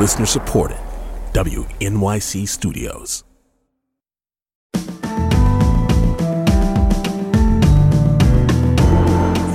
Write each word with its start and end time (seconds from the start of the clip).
Listener 0.00 0.24
supported. 0.24 0.78
WNYC 1.34 2.48
Studios. 2.48 3.22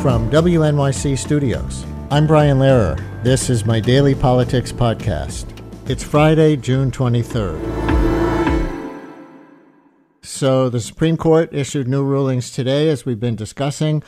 From 0.03 0.29
WNYC 0.29 1.17
Studios, 1.17 1.83
I'm 2.11 2.27
Brian 2.27 2.59
Lehrer. 2.59 2.95
This 3.23 3.49
is 3.49 3.65
my 3.65 3.79
daily 3.79 4.13
politics 4.13 4.71
podcast. 4.71 5.47
It's 5.89 6.03
Friday, 6.03 6.57
June 6.57 6.91
23rd. 6.91 7.85
So, 10.21 10.69
the 10.69 10.79
Supreme 10.79 11.17
Court 11.17 11.49
issued 11.53 11.87
new 11.87 12.03
rulings 12.03 12.51
today, 12.51 12.89
as 12.89 13.03
we've 13.03 13.19
been 13.19 13.35
discussing. 13.35 14.03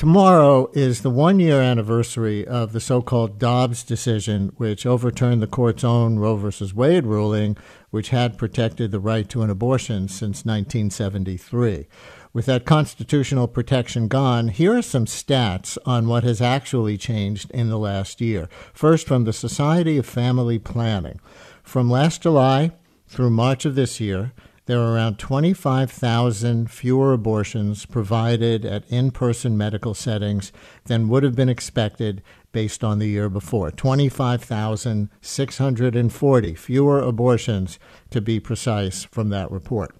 Tomorrow 0.00 0.70
is 0.72 1.02
the 1.02 1.10
one 1.10 1.38
year 1.40 1.60
anniversary 1.60 2.46
of 2.46 2.72
the 2.72 2.80
so 2.80 3.02
called 3.02 3.38
Dobbs 3.38 3.82
decision, 3.82 4.50
which 4.56 4.86
overturned 4.86 5.42
the 5.42 5.46
court's 5.46 5.84
own 5.84 6.18
Roe 6.18 6.36
v. 6.36 6.72
Wade 6.74 7.04
ruling, 7.04 7.58
which 7.90 8.08
had 8.08 8.38
protected 8.38 8.92
the 8.92 8.98
right 8.98 9.28
to 9.28 9.42
an 9.42 9.50
abortion 9.50 10.08
since 10.08 10.42
1973. 10.46 11.86
With 12.32 12.46
that 12.46 12.64
constitutional 12.64 13.46
protection 13.46 14.08
gone, 14.08 14.48
here 14.48 14.74
are 14.74 14.80
some 14.80 15.04
stats 15.04 15.76
on 15.84 16.08
what 16.08 16.24
has 16.24 16.40
actually 16.40 16.96
changed 16.96 17.50
in 17.50 17.68
the 17.68 17.78
last 17.78 18.22
year. 18.22 18.48
First, 18.72 19.06
from 19.06 19.24
the 19.24 19.34
Society 19.34 19.98
of 19.98 20.06
Family 20.06 20.58
Planning. 20.58 21.20
From 21.62 21.90
last 21.90 22.22
July 22.22 22.72
through 23.06 23.28
March 23.28 23.66
of 23.66 23.74
this 23.74 24.00
year, 24.00 24.32
there 24.70 24.80
are 24.80 24.94
around 24.94 25.18
25,000 25.18 26.70
fewer 26.70 27.12
abortions 27.12 27.84
provided 27.86 28.64
at 28.64 28.88
in 28.88 29.10
person 29.10 29.58
medical 29.58 29.94
settings 29.94 30.52
than 30.84 31.08
would 31.08 31.24
have 31.24 31.34
been 31.34 31.48
expected 31.48 32.22
based 32.52 32.84
on 32.84 33.00
the 33.00 33.08
year 33.08 33.28
before. 33.28 33.72
25,640 33.72 36.54
fewer 36.54 37.00
abortions, 37.00 37.80
to 38.10 38.20
be 38.20 38.38
precise, 38.38 39.02
from 39.02 39.30
that 39.30 39.50
report. 39.50 39.92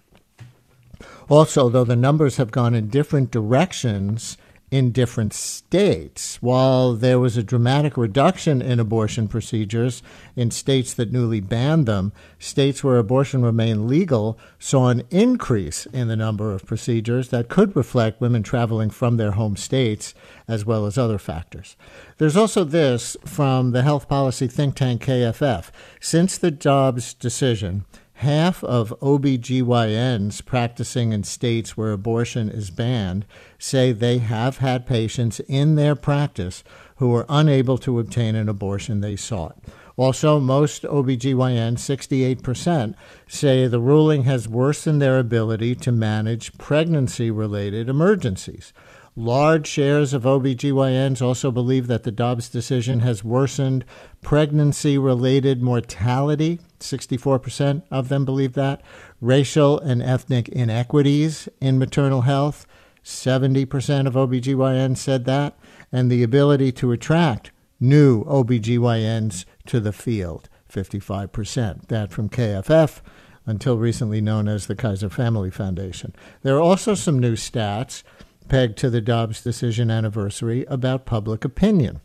Also, 1.28 1.68
though 1.68 1.82
the 1.82 1.96
numbers 1.96 2.36
have 2.36 2.52
gone 2.52 2.72
in 2.72 2.86
different 2.86 3.32
directions, 3.32 4.36
in 4.70 4.92
different 4.92 5.32
states. 5.32 6.40
While 6.40 6.94
there 6.94 7.18
was 7.18 7.36
a 7.36 7.42
dramatic 7.42 7.96
reduction 7.96 8.62
in 8.62 8.78
abortion 8.78 9.26
procedures 9.26 10.02
in 10.36 10.50
states 10.50 10.94
that 10.94 11.12
newly 11.12 11.40
banned 11.40 11.86
them, 11.86 12.12
states 12.38 12.84
where 12.84 12.98
abortion 12.98 13.42
remained 13.42 13.88
legal 13.88 14.38
saw 14.58 14.88
an 14.88 15.02
increase 15.10 15.86
in 15.86 16.08
the 16.08 16.16
number 16.16 16.52
of 16.52 16.66
procedures 16.66 17.30
that 17.30 17.48
could 17.48 17.74
reflect 17.74 18.20
women 18.20 18.42
traveling 18.42 18.90
from 18.90 19.16
their 19.16 19.32
home 19.32 19.56
states, 19.56 20.14
as 20.46 20.64
well 20.64 20.86
as 20.86 20.96
other 20.96 21.18
factors. 21.18 21.76
There's 22.18 22.36
also 22.36 22.62
this 22.62 23.16
from 23.24 23.72
the 23.72 23.82
health 23.82 24.08
policy 24.08 24.46
think 24.46 24.76
tank 24.76 25.04
KFF. 25.04 25.70
Since 26.00 26.38
the 26.38 26.50
Dobbs 26.50 27.14
decision, 27.14 27.84
half 28.20 28.62
of 28.64 28.92
OBGYNs 29.00 30.44
practicing 30.44 31.10
in 31.10 31.24
states 31.24 31.74
where 31.74 31.90
abortion 31.90 32.50
is 32.50 32.70
banned 32.70 33.24
say 33.58 33.92
they 33.92 34.18
have 34.18 34.58
had 34.58 34.86
patients 34.86 35.40
in 35.48 35.74
their 35.74 35.94
practice 35.94 36.62
who 36.96 37.08
were 37.08 37.24
unable 37.30 37.78
to 37.78 37.98
obtain 37.98 38.34
an 38.34 38.46
abortion 38.46 39.00
they 39.00 39.16
sought. 39.16 39.56
Also, 39.96 40.38
most 40.38 40.82
OBGYNs, 40.82 41.78
68%, 41.78 42.94
say 43.26 43.66
the 43.66 43.80
ruling 43.80 44.24
has 44.24 44.46
worsened 44.46 45.00
their 45.00 45.18
ability 45.18 45.74
to 45.74 45.90
manage 45.90 46.56
pregnancy 46.58 47.30
related 47.30 47.88
emergencies. 47.88 48.74
Large 49.16 49.66
shares 49.66 50.14
of 50.14 50.22
OBGYNs 50.22 51.20
also 51.20 51.50
believe 51.50 51.88
that 51.88 52.04
the 52.04 52.12
Dobbs 52.12 52.48
decision 52.48 53.00
has 53.00 53.24
worsened 53.24 53.84
pregnancy 54.22 54.96
related 54.96 55.62
mortality. 55.62 56.60
64% 56.78 57.82
of 57.90 58.08
them 58.08 58.24
believe 58.24 58.52
that. 58.52 58.82
Racial 59.20 59.80
and 59.80 60.00
ethnic 60.00 60.48
inequities 60.50 61.48
in 61.60 61.78
maternal 61.78 62.22
health. 62.22 62.66
70% 63.04 64.06
of 64.06 64.14
OBGYNs 64.14 64.98
said 64.98 65.24
that. 65.24 65.58
And 65.90 66.10
the 66.10 66.22
ability 66.22 66.70
to 66.72 66.92
attract 66.92 67.50
new 67.80 68.24
OBGYNs 68.24 69.44
to 69.66 69.80
the 69.80 69.92
field. 69.92 70.48
55%. 70.72 71.88
That 71.88 72.12
from 72.12 72.28
KFF 72.28 73.00
until 73.44 73.76
recently 73.76 74.20
known 74.20 74.46
as 74.46 74.66
the 74.66 74.76
Kaiser 74.76 75.10
Family 75.10 75.50
Foundation. 75.50 76.14
There 76.42 76.56
are 76.56 76.60
also 76.60 76.94
some 76.94 77.18
new 77.18 77.34
stats 77.34 78.04
pegged 78.50 78.76
to 78.76 78.90
the 78.90 79.00
Dobbs 79.00 79.42
decision 79.42 79.90
anniversary 79.90 80.66
about 80.66 81.06
public 81.06 81.44
opinion. 81.44 82.00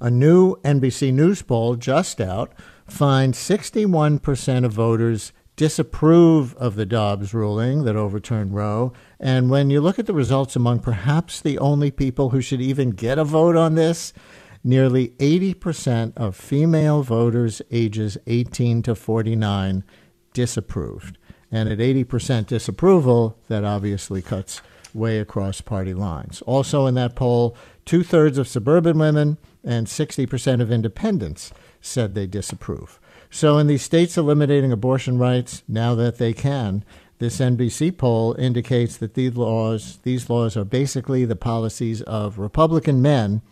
A 0.00 0.10
new 0.10 0.56
NBC 0.62 1.12
News 1.12 1.42
poll 1.42 1.74
just 1.74 2.20
out 2.20 2.52
finds 2.86 3.36
61% 3.36 4.64
of 4.64 4.72
voters 4.72 5.32
disapprove 5.56 6.54
of 6.54 6.76
the 6.76 6.86
Dobbs 6.86 7.34
ruling 7.34 7.82
that 7.82 7.96
overturned 7.96 8.54
Roe. 8.54 8.92
And 9.18 9.50
when 9.50 9.70
you 9.70 9.80
look 9.80 9.98
at 9.98 10.06
the 10.06 10.14
results 10.14 10.54
among 10.54 10.78
perhaps 10.78 11.40
the 11.40 11.58
only 11.58 11.90
people 11.90 12.30
who 12.30 12.40
should 12.40 12.60
even 12.60 12.90
get 12.90 13.18
a 13.18 13.24
vote 13.24 13.56
on 13.56 13.74
this, 13.74 14.12
nearly 14.62 15.08
80% 15.18 16.12
of 16.16 16.36
female 16.36 17.02
voters 17.02 17.60
ages 17.72 18.16
18 18.28 18.82
to 18.82 18.94
49 18.94 19.82
disapproved. 20.32 21.18
And 21.50 21.68
at 21.68 21.78
80% 21.78 22.46
disapproval, 22.46 23.36
that 23.48 23.64
obviously 23.64 24.22
cuts 24.22 24.62
way 24.94 25.18
across 25.18 25.60
party 25.60 25.94
lines. 25.94 26.42
Also 26.42 26.86
in 26.86 26.94
that 26.94 27.14
poll, 27.14 27.56
two 27.84 28.02
thirds 28.02 28.38
of 28.38 28.48
suburban 28.48 28.98
women 28.98 29.38
and 29.64 29.86
60% 29.86 30.60
of 30.60 30.72
independents 30.72 31.52
said 31.80 32.14
they 32.14 32.26
disapprove. 32.26 32.98
So, 33.30 33.58
in 33.58 33.66
these 33.66 33.82
states 33.82 34.16
eliminating 34.16 34.72
abortion 34.72 35.18
rights 35.18 35.62
now 35.68 35.94
that 35.96 36.16
they 36.16 36.32
can, 36.32 36.82
this 37.18 37.40
NBC 37.40 37.96
poll 37.96 38.34
indicates 38.38 38.96
that 38.96 39.14
these 39.14 39.36
laws, 39.36 39.98
these 40.02 40.30
laws 40.30 40.56
are 40.56 40.64
basically 40.64 41.24
the 41.24 41.36
policies 41.36 42.00
of 42.02 42.38
Republican 42.38 43.02
men 43.02 43.42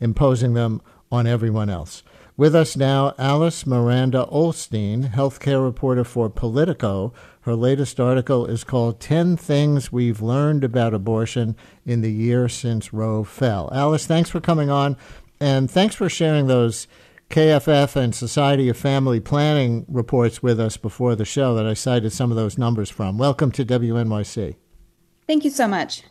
imposing 0.00 0.54
them 0.54 0.80
on 1.10 1.26
everyone 1.26 1.70
else. 1.70 2.02
With 2.42 2.56
us 2.56 2.76
now, 2.76 3.14
Alice 3.18 3.68
Miranda 3.68 4.26
Ollstein, 4.28 5.14
healthcare 5.14 5.62
reporter 5.62 6.02
for 6.02 6.28
Politico. 6.28 7.14
Her 7.42 7.54
latest 7.54 8.00
article 8.00 8.46
is 8.46 8.64
called 8.64 8.98
10 8.98 9.36
Things 9.36 9.92
We've 9.92 10.20
Learned 10.20 10.64
About 10.64 10.92
Abortion 10.92 11.54
in 11.86 12.00
the 12.00 12.10
Year 12.10 12.48
Since 12.48 12.92
Roe 12.92 13.22
Fell. 13.22 13.70
Alice, 13.72 14.06
thanks 14.06 14.28
for 14.28 14.40
coming 14.40 14.70
on, 14.70 14.96
and 15.38 15.70
thanks 15.70 15.94
for 15.94 16.08
sharing 16.08 16.48
those 16.48 16.88
KFF 17.30 17.94
and 17.94 18.12
Society 18.12 18.68
of 18.68 18.76
Family 18.76 19.20
Planning 19.20 19.86
reports 19.86 20.42
with 20.42 20.58
us 20.58 20.76
before 20.76 21.14
the 21.14 21.24
show 21.24 21.54
that 21.54 21.64
I 21.64 21.74
cited 21.74 22.12
some 22.12 22.32
of 22.32 22.36
those 22.36 22.58
numbers 22.58 22.90
from. 22.90 23.18
Welcome 23.18 23.52
to 23.52 23.64
WNYC. 23.64 24.56
Thank 25.28 25.44
you 25.44 25.50
so 25.50 25.68
much. 25.68 26.02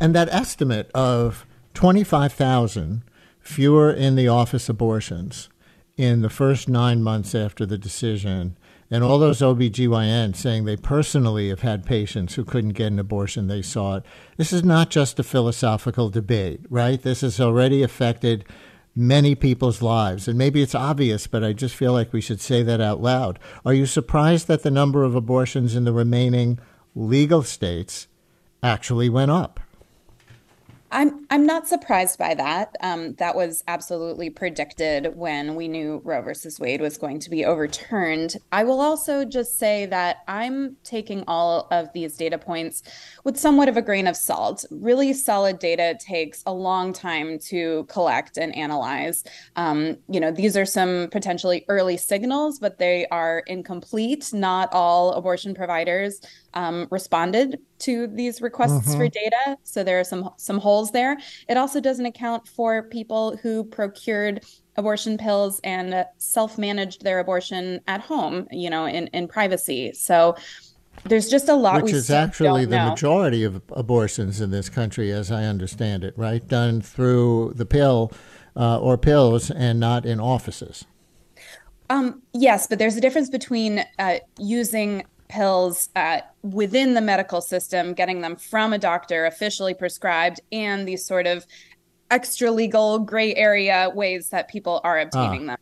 And 0.00 0.12
that 0.12 0.28
estimate 0.28 0.90
of 0.92 1.46
25,000 1.74 3.04
fewer 3.46 3.90
in 3.90 4.16
the 4.16 4.28
office 4.28 4.68
abortions 4.68 5.48
in 5.96 6.22
the 6.22 6.28
first 6.28 6.68
nine 6.68 7.02
months 7.02 7.34
after 7.34 7.64
the 7.64 7.78
decision, 7.78 8.56
and 8.90 9.02
all 9.02 9.18
those 9.18 9.40
OBGYNs 9.40 10.36
saying 10.36 10.64
they 10.64 10.76
personally 10.76 11.48
have 11.48 11.62
had 11.62 11.86
patients 11.86 12.34
who 12.34 12.44
couldn't 12.44 12.74
get 12.74 12.88
an 12.88 12.98
abortion 12.98 13.46
they 13.46 13.62
sought. 13.62 14.04
This 14.36 14.52
is 14.52 14.62
not 14.62 14.90
just 14.90 15.18
a 15.18 15.24
philosophical 15.24 16.10
debate, 16.10 16.60
right? 16.68 17.00
This 17.00 17.22
has 17.22 17.40
already 17.40 17.82
affected 17.82 18.44
many 18.94 19.34
people's 19.34 19.82
lives. 19.82 20.28
And 20.28 20.38
maybe 20.38 20.62
it's 20.62 20.74
obvious, 20.74 21.26
but 21.26 21.44
I 21.44 21.52
just 21.52 21.74
feel 21.74 21.92
like 21.92 22.12
we 22.12 22.20
should 22.20 22.40
say 22.40 22.62
that 22.62 22.80
out 22.80 23.00
loud. 23.00 23.38
Are 23.64 23.74
you 23.74 23.86
surprised 23.86 24.48
that 24.48 24.62
the 24.62 24.70
number 24.70 25.02
of 25.04 25.14
abortions 25.14 25.74
in 25.74 25.84
the 25.84 25.92
remaining 25.92 26.58
legal 26.94 27.42
states 27.42 28.06
actually 28.62 29.08
went 29.08 29.30
up? 29.30 29.60
I'm 30.92 31.26
I'm 31.30 31.44
not 31.44 31.66
surprised 31.66 32.18
by 32.18 32.34
that. 32.34 32.76
Um, 32.80 33.14
that 33.14 33.34
was 33.34 33.64
absolutely 33.66 34.30
predicted 34.30 35.16
when 35.16 35.56
we 35.56 35.66
knew 35.66 36.00
Roe 36.04 36.22
versus 36.22 36.60
Wade 36.60 36.80
was 36.80 36.96
going 36.96 37.18
to 37.20 37.30
be 37.30 37.44
overturned. 37.44 38.36
I 38.52 38.62
will 38.62 38.80
also 38.80 39.24
just 39.24 39.58
say 39.58 39.86
that 39.86 40.18
I'm 40.28 40.76
taking 40.84 41.24
all 41.26 41.66
of 41.72 41.92
these 41.92 42.16
data 42.16 42.38
points 42.38 42.84
with 43.24 43.36
somewhat 43.36 43.68
of 43.68 43.76
a 43.76 43.82
grain 43.82 44.06
of 44.06 44.16
salt. 44.16 44.64
Really 44.70 45.12
solid 45.12 45.58
data 45.58 45.98
takes 45.98 46.44
a 46.46 46.52
long 46.52 46.92
time 46.92 47.38
to 47.40 47.84
collect 47.88 48.36
and 48.36 48.54
analyze. 48.54 49.24
Um, 49.56 49.96
you 50.08 50.20
know, 50.20 50.30
these 50.30 50.56
are 50.56 50.66
some 50.66 51.08
potentially 51.10 51.64
early 51.68 51.96
signals, 51.96 52.60
but 52.60 52.78
they 52.78 53.06
are 53.08 53.42
incomplete. 53.48 54.30
Not 54.32 54.68
all 54.72 55.12
abortion 55.14 55.54
providers 55.54 56.20
um, 56.56 56.88
responded 56.90 57.60
to 57.80 58.06
these 58.08 58.40
requests 58.40 58.88
mm-hmm. 58.88 58.98
for 58.98 59.08
data. 59.08 59.58
So 59.62 59.84
there 59.84 60.00
are 60.00 60.04
some 60.04 60.30
some 60.38 60.58
holes 60.58 60.90
there. 60.90 61.18
It 61.48 61.56
also 61.56 61.80
doesn't 61.80 62.06
account 62.06 62.48
for 62.48 62.84
people 62.84 63.36
who 63.36 63.62
procured 63.62 64.44
abortion 64.76 65.18
pills 65.18 65.60
and 65.62 66.04
self-managed 66.18 67.04
their 67.04 67.20
abortion 67.20 67.80
at 67.86 68.00
home, 68.00 68.48
you 68.50 68.70
know, 68.70 68.86
in 68.86 69.06
in 69.08 69.28
privacy. 69.28 69.92
So 69.92 70.34
there's 71.04 71.28
just 71.28 71.50
a 71.50 71.54
lot 71.54 71.82
which 71.82 71.92
is 71.92 72.10
actually 72.10 72.64
the 72.64 72.76
know. 72.76 72.88
majority 72.88 73.44
of 73.44 73.60
abortions 73.70 74.40
in 74.40 74.50
this 74.50 74.70
country 74.70 75.12
as 75.12 75.30
i 75.30 75.44
understand 75.44 76.02
it 76.02 76.14
right 76.16 76.48
done 76.48 76.80
through 76.80 77.52
the 77.54 77.66
pill 77.66 78.10
uh, 78.56 78.80
or 78.80 78.96
pills 78.96 79.50
and 79.50 79.78
not 79.78 80.06
in 80.06 80.18
offices 80.18 80.86
Um, 81.88 82.22
yes, 82.32 82.66
but 82.66 82.78
there's 82.78 82.96
a 82.96 83.00
difference 83.00 83.30
between 83.30 83.84
uh, 83.98 84.16
using 84.38 85.04
pills 85.28 85.88
uh, 85.96 86.20
within 86.42 86.94
the 86.94 87.00
medical 87.00 87.40
system, 87.40 87.94
getting 87.94 88.20
them 88.20 88.36
from 88.36 88.72
a 88.72 88.78
doctor 88.78 89.26
officially 89.26 89.74
prescribed, 89.74 90.40
and 90.52 90.86
these 90.86 91.04
sort 91.04 91.26
of 91.26 91.46
extra 92.10 92.50
legal 92.50 92.98
gray 92.98 93.34
area 93.34 93.90
ways 93.94 94.30
that 94.30 94.48
people 94.48 94.80
are 94.84 94.98
obtaining 94.98 95.44
ah, 95.44 95.52
them. 95.52 95.58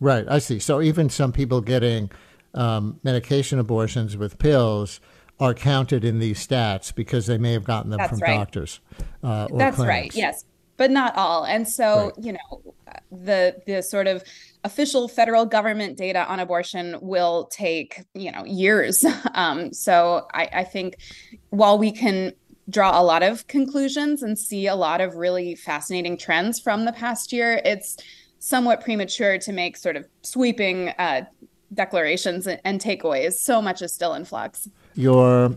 Right, 0.00 0.24
I 0.28 0.38
see. 0.38 0.58
So 0.58 0.80
even 0.80 1.08
some 1.08 1.32
people 1.32 1.60
getting 1.60 2.10
um, 2.54 3.00
medication 3.02 3.58
abortions 3.58 4.16
with 4.16 4.38
pills 4.38 5.00
are 5.40 5.54
counted 5.54 6.04
in 6.04 6.18
these 6.18 6.44
stats 6.44 6.94
because 6.94 7.26
they 7.26 7.38
may 7.38 7.52
have 7.52 7.64
gotten 7.64 7.90
them 7.90 7.98
That's 7.98 8.10
from 8.10 8.20
right. 8.20 8.36
doctors. 8.36 8.80
Uh, 9.22 9.48
That's 9.52 9.76
clinics. 9.76 9.78
right. 9.78 10.14
Yes, 10.14 10.44
but 10.76 10.90
not 10.90 11.16
all. 11.16 11.44
And 11.44 11.68
so 11.68 12.12
right. 12.16 12.24
you 12.24 12.32
know, 12.32 12.74
the 13.10 13.60
the 13.66 13.82
sort 13.82 14.06
of 14.06 14.22
official 14.64 15.08
federal 15.08 15.44
government 15.44 15.96
data 15.96 16.26
on 16.26 16.40
abortion 16.40 16.98
will 17.00 17.46
take 17.46 18.04
you 18.14 18.32
know 18.32 18.44
years. 18.44 19.04
Um, 19.34 19.72
so 19.72 20.28
I, 20.32 20.48
I 20.52 20.64
think 20.64 20.96
while 21.50 21.76
we 21.76 21.90
can 21.90 22.32
draw 22.70 23.00
a 23.00 23.02
lot 23.02 23.24
of 23.24 23.48
conclusions 23.48 24.22
and 24.22 24.38
see 24.38 24.68
a 24.68 24.76
lot 24.76 25.00
of 25.00 25.16
really 25.16 25.56
fascinating 25.56 26.16
trends 26.16 26.60
from 26.60 26.84
the 26.84 26.92
past 26.92 27.32
year, 27.32 27.60
it's 27.64 27.96
somewhat 28.38 28.80
premature 28.80 29.38
to 29.38 29.52
make 29.52 29.76
sort 29.76 29.96
of 29.96 30.06
sweeping 30.22 30.90
uh, 31.00 31.22
declarations 31.72 32.46
and 32.46 32.80
takeaways. 32.80 33.32
So 33.32 33.60
much 33.60 33.82
is 33.82 33.92
still 33.92 34.14
in 34.14 34.24
flux. 34.24 34.68
Your 34.94 35.56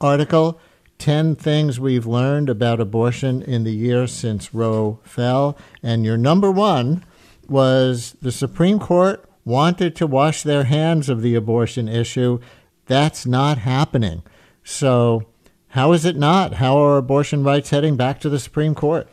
article 0.00 0.60
10 0.98 1.34
things 1.34 1.80
we've 1.80 2.06
learned 2.06 2.48
about 2.48 2.78
abortion 2.78 3.42
in 3.42 3.64
the 3.64 3.72
year 3.72 4.06
since 4.06 4.54
Roe 4.54 5.00
fell. 5.02 5.56
And 5.82 6.04
your 6.04 6.16
number 6.16 6.50
one 6.50 7.04
was 7.50 8.16
the 8.22 8.32
Supreme 8.32 8.78
Court 8.78 9.28
wanted 9.44 9.96
to 9.96 10.06
wash 10.06 10.42
their 10.42 10.64
hands 10.64 11.08
of 11.08 11.22
the 11.22 11.34
abortion 11.34 11.88
issue. 11.88 12.38
That's 12.86 13.26
not 13.26 13.58
happening. 13.58 14.22
So, 14.64 15.26
how 15.68 15.92
is 15.92 16.04
it 16.04 16.16
not? 16.16 16.54
How 16.54 16.78
are 16.78 16.96
abortion 16.96 17.42
rights 17.44 17.70
heading 17.70 17.96
back 17.96 18.20
to 18.20 18.28
the 18.28 18.38
Supreme 18.38 18.74
Court? 18.74 19.08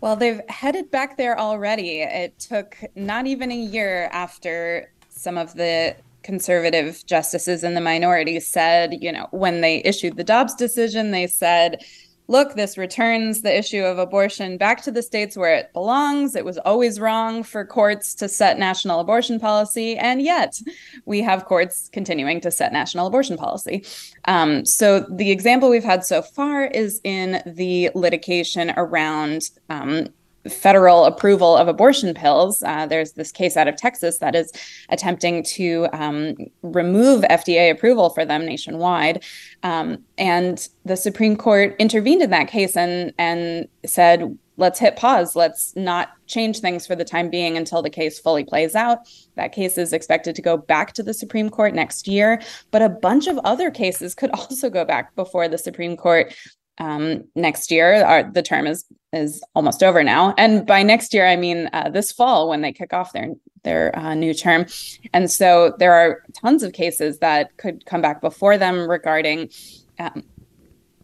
Well, 0.00 0.16
they've 0.16 0.40
headed 0.48 0.90
back 0.90 1.16
there 1.16 1.38
already. 1.38 2.02
It 2.02 2.38
took 2.38 2.76
not 2.94 3.26
even 3.26 3.50
a 3.50 3.56
year 3.56 4.08
after 4.12 4.90
some 5.08 5.38
of 5.38 5.54
the 5.54 5.96
conservative 6.22 7.04
justices 7.06 7.64
in 7.64 7.74
the 7.74 7.80
minority 7.80 8.38
said, 8.40 9.02
you 9.02 9.12
know, 9.12 9.28
when 9.30 9.60
they 9.60 9.80
issued 9.84 10.16
the 10.16 10.24
Dobbs 10.24 10.54
decision, 10.54 11.12
they 11.12 11.26
said, 11.26 11.82
look, 12.28 12.54
this 12.54 12.76
returns 12.76 13.42
the 13.42 13.56
issue 13.56 13.82
of 13.82 13.98
abortion 13.98 14.56
back 14.56 14.82
to 14.82 14.90
the 14.90 15.02
states 15.02 15.36
where 15.36 15.54
it 15.54 15.72
belongs. 15.72 16.34
It 16.34 16.44
was 16.44 16.58
always 16.58 16.98
wrong 16.98 17.42
for 17.42 17.64
courts 17.64 18.14
to 18.16 18.28
set 18.28 18.58
national 18.58 19.00
abortion 19.00 19.38
policy. 19.38 19.96
And 19.96 20.20
yet 20.22 20.60
we 21.04 21.20
have 21.22 21.44
courts 21.44 21.88
continuing 21.92 22.40
to 22.40 22.50
set 22.50 22.72
national 22.72 23.06
abortion 23.06 23.36
policy. 23.36 23.84
Um, 24.26 24.64
so 24.64 25.00
the 25.10 25.30
example 25.30 25.70
we've 25.70 25.84
had 25.84 26.04
so 26.04 26.22
far 26.22 26.64
is 26.64 27.00
in 27.04 27.42
the 27.46 27.90
litigation 27.94 28.72
around 28.76 29.50
um, 29.70 30.08
federal 30.48 31.04
approval 31.04 31.56
of 31.56 31.68
abortion 31.68 32.14
pills. 32.14 32.62
Uh, 32.62 32.86
there's 32.86 33.12
this 33.12 33.32
case 33.32 33.56
out 33.56 33.68
of 33.68 33.76
Texas 33.76 34.18
that 34.18 34.34
is 34.34 34.52
attempting 34.88 35.42
to 35.42 35.88
um, 35.92 36.34
remove 36.62 37.22
FDA 37.24 37.70
approval 37.70 38.10
for 38.10 38.24
them 38.24 38.44
nationwide. 38.44 39.24
Um, 39.62 39.98
and 40.18 40.68
the 40.84 40.96
Supreme 40.96 41.36
Court 41.36 41.76
intervened 41.78 42.22
in 42.22 42.30
that 42.30 42.48
case 42.48 42.76
and, 42.76 43.12
and 43.18 43.68
said, 43.84 44.36
let's 44.56 44.78
hit 44.78 44.96
pause. 44.96 45.36
Let's 45.36 45.74
not 45.76 46.10
change 46.26 46.60
things 46.60 46.86
for 46.86 46.96
the 46.96 47.04
time 47.04 47.30
being 47.30 47.56
until 47.56 47.82
the 47.82 47.90
case 47.90 48.18
fully 48.18 48.44
plays 48.44 48.74
out. 48.74 49.00
That 49.34 49.52
case 49.52 49.78
is 49.78 49.92
expected 49.92 50.34
to 50.36 50.42
go 50.42 50.56
back 50.56 50.92
to 50.94 51.02
the 51.02 51.14
Supreme 51.14 51.50
Court 51.50 51.74
next 51.74 52.08
year, 52.08 52.42
but 52.70 52.82
a 52.82 52.88
bunch 52.88 53.26
of 53.26 53.38
other 53.44 53.70
cases 53.70 54.14
could 54.14 54.30
also 54.34 54.70
go 54.70 54.84
back 54.84 55.14
before 55.14 55.48
the 55.48 55.58
Supreme 55.58 55.96
Court 55.96 56.34
um, 56.78 57.24
next 57.34 57.70
year. 57.70 58.04
Our, 58.04 58.30
the 58.30 58.42
term 58.42 58.66
is 58.66 58.84
is 59.12 59.42
almost 59.54 59.82
over 59.82 60.02
now, 60.02 60.34
and 60.36 60.66
by 60.66 60.82
next 60.82 61.14
year 61.14 61.26
I 61.26 61.36
mean 61.36 61.68
uh, 61.72 61.90
this 61.90 62.12
fall 62.12 62.48
when 62.48 62.60
they 62.60 62.72
kick 62.72 62.92
off 62.92 63.12
their 63.12 63.34
their 63.62 63.98
uh, 63.98 64.14
new 64.14 64.32
term. 64.32 64.66
And 65.12 65.30
so 65.30 65.74
there 65.78 65.92
are 65.92 66.22
tons 66.32 66.62
of 66.62 66.72
cases 66.72 67.18
that 67.18 67.56
could 67.58 67.84
come 67.84 68.00
back 68.00 68.20
before 68.20 68.56
them 68.56 68.88
regarding 68.88 69.50
um, 69.98 70.22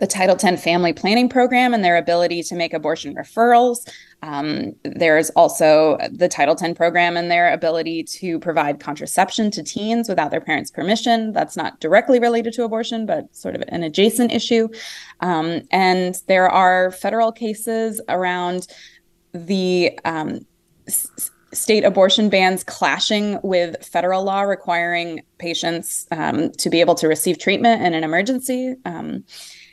the 0.03 0.07
Title 0.09 0.37
X 0.37 0.61
family 0.61 0.93
planning 0.93 1.29
program 1.29 1.73
and 1.73 1.85
their 1.85 1.97
ability 1.97 2.43
to 2.43 2.57
make 2.57 2.75
abortion 2.75 3.15
referrals. 3.15 3.89
Um, 4.23 4.75
there's 4.83 5.31
also 5.31 5.97
the 6.11 6.27
Title 6.29 6.57
X 6.61 6.77
program 6.77 7.17
and 7.17 7.31
their 7.31 7.53
ability 7.53 8.03
to 8.19 8.41
provide 8.41 8.81
contraception 8.81 9.53
to 9.53 9.63
teens 9.63 10.09
without 10.09 10.33
their 10.33 10.41
parents' 10.41 10.73
permission. 10.73 11.33
That's 11.33 11.57
not 11.57 11.79
directly 11.79 12.19
related 12.19 12.53
to 12.55 12.65
abortion, 12.65 13.07
but 13.07 13.33
sort 13.33 13.55
of 13.55 13.63
an 13.69 13.85
adjacent 13.85 14.33
issue. 14.33 14.69
Um, 15.21 15.63
and 15.71 16.21
there 16.27 16.49
are 16.49 16.91
federal 16.91 17.31
cases 17.31 18.01
around 18.09 18.67
the 19.33 19.97
um, 20.05 20.41
s- 20.89 21.31
state 21.53 21.85
abortion 21.85 22.29
bans 22.29 22.65
clashing 22.65 23.39
with 23.45 23.87
federal 23.87 24.25
law 24.25 24.41
requiring 24.41 25.23
patients 25.39 26.09
um, 26.11 26.51
to 26.59 26.69
be 26.71 26.81
able 26.81 26.97
to 26.97 27.07
receive 27.07 27.39
treatment 27.39 27.83
in 27.83 27.95
an 27.95 28.03
emergency. 28.03 28.75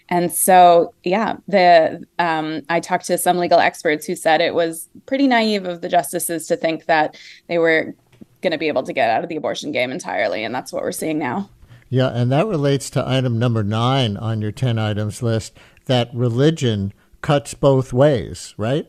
And 0.10 0.32
so, 0.34 0.94
yeah, 1.04 1.38
the 1.48 2.04
um, 2.18 2.64
I 2.68 2.80
talked 2.80 3.06
to 3.06 3.18
some 3.18 3.38
legal 3.38 3.60
experts 3.60 4.08
who 4.08 4.16
said 4.16 4.42
it 4.42 4.56
was 4.56 4.90
pretty 5.06 5.28
naive 5.28 5.66
of 5.66 5.82
the 5.82 5.90
justices 5.90 6.48
to 6.48 6.58
think 6.58 6.86
that 6.86 7.16
they 7.48 7.60
were 7.60 7.94
going 8.42 8.52
to 8.52 8.58
be 8.58 8.68
able 8.68 8.84
to 8.84 8.94
get 8.94 9.10
out 9.10 9.24
of 9.24 9.30
the 9.30 9.36
abortion 9.36 9.72
game 9.72 9.92
entirely, 9.92 10.44
and 10.44 10.54
that's 10.54 10.74
what 10.74 10.82
we're 10.82 10.92
seeing 10.92 11.20
now. 11.20 11.50
Yeah, 11.90 12.10
and 12.10 12.32
that 12.32 12.48
relates 12.48 12.90
to 12.92 13.08
item 13.08 13.38
number 13.38 13.64
nine 13.64 14.18
on 14.18 14.42
your 14.42 14.52
ten 14.52 14.80
items 14.80 15.22
list. 15.22 15.58
That 15.86 16.10
religion 16.14 16.94
cuts 17.22 17.54
both 17.54 17.94
ways, 17.94 18.56
right? 18.58 18.88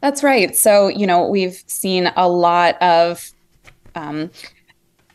That's 0.00 0.22
right. 0.22 0.54
So 0.54 0.86
you 0.86 1.06
know 1.06 1.26
we've 1.26 1.62
seen 1.66 2.12
a 2.16 2.28
lot 2.28 2.80
of. 2.80 3.32
Um, 3.96 4.30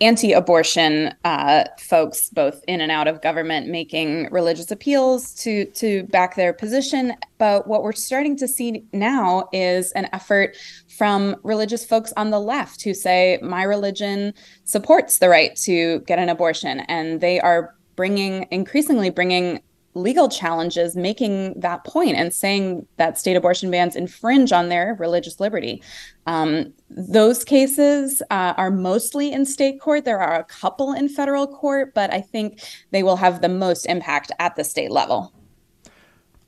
anti-abortion 0.02 1.14
uh, 1.24 1.64
folks, 1.80 2.30
both 2.30 2.64
in 2.68 2.82
and 2.82 2.92
out 2.92 3.08
of 3.08 3.22
government, 3.22 3.68
making 3.68 4.30
religious 4.32 4.72
appeals 4.72 5.34
to 5.36 5.66
to 5.66 6.04
back 6.04 6.36
their 6.36 6.54
position. 6.54 7.14
But 7.38 7.68
what 7.68 7.84
we're 7.84 7.94
starting 7.94 8.36
to 8.38 8.48
see 8.48 8.86
now 8.94 9.50
is 9.52 9.92
an 9.94 10.10
effort 10.14 10.56
from 10.88 11.36
religious 11.44 11.86
folks 11.86 12.14
on 12.18 12.30
the 12.32 12.40
left 12.40 12.84
who 12.84 12.94
say 12.94 13.40
my 13.42 13.64
religion 13.64 14.34
supports 14.64 15.20
the 15.20 15.30
right 15.30 15.56
to 15.58 16.00
get 16.02 16.20
an 16.20 16.30
abortion, 16.30 16.82
and 16.82 17.22
they 17.22 17.40
are 17.40 17.76
bringing 17.96 18.48
increasingly 18.52 19.10
bringing 19.10 19.62
legal 19.96 20.28
challenges 20.28 20.96
making 20.96 21.60
that 21.60 21.84
point 21.86 22.16
and 22.16 22.34
saying 22.34 22.86
that 22.98 23.18
state 23.18 23.36
abortion 23.36 23.72
bans 23.72 23.96
infringe 23.96 24.52
on 24.52 24.70
their 24.70 24.96
religious 25.00 25.40
liberty. 25.40 25.82
Um, 26.28 26.74
those 26.90 27.44
cases 27.44 28.22
uh, 28.30 28.54
are 28.58 28.70
mostly 28.70 29.32
in 29.32 29.46
state 29.46 29.80
court. 29.80 30.06
There 30.06 30.20
are 30.20 30.38
a 30.40 30.44
couple 30.44 30.94
in 30.94 31.08
federal 31.08 31.48
court, 31.48 31.94
but 31.94 32.14
I 32.14 32.22
think 32.22 32.62
they 32.92 33.04
will 33.04 33.16
have 33.16 33.42
the 33.42 33.50
most 33.50 33.86
impact 33.86 34.32
at 34.38 34.56
the 34.56 34.64
state 34.64 34.92
level. 34.92 35.34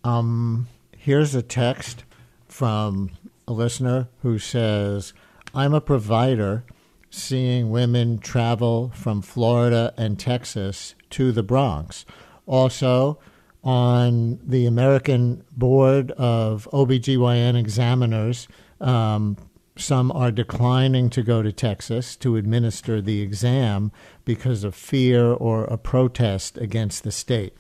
Um, 0.04 0.68
here's 0.98 1.34
a 1.34 1.42
text 1.42 2.04
from 2.48 3.12
a 3.48 3.54
listener 3.54 4.10
who 4.24 4.40
says, 4.40 5.14
I'm 5.54 5.74
a 5.74 5.82
provider 5.82 6.66
seeing 7.10 7.70
women 7.70 8.20
travel 8.20 8.92
from 8.94 9.22
Florida 9.22 9.94
and 9.98 10.20
Texas 10.20 10.96
to 11.12 11.32
the 11.32 11.44
Bronx. 11.44 12.06
Also, 12.46 13.20
on 13.68 14.40
the 14.42 14.66
American 14.66 15.44
Board 15.52 16.12
of 16.12 16.70
OBGYN 16.72 17.60
examiners. 17.60 18.48
Um, 18.80 19.36
some 19.76 20.10
are 20.14 20.32
declining 20.32 21.10
to 21.10 21.22
go 21.22 21.44
to 21.44 21.52
Texas 21.52 22.16
to 22.16 22.38
administer 22.38 23.02
the 23.02 23.20
exam 23.22 23.92
because 24.24 24.64
of 24.64 24.74
fear 24.74 25.34
or 25.34 25.66
a 25.66 25.78
protest 25.78 26.58
against 26.58 27.04
the 27.04 27.12
state. 27.12 27.54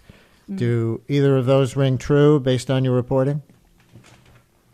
Mm-hmm. 0.44 0.56
Do 0.56 1.02
either 1.10 1.36
of 1.36 1.46
those 1.46 1.76
ring 1.76 1.98
true 1.98 2.40
based 2.40 2.72
on 2.72 2.86
your 2.86 2.96
reporting? 2.96 3.44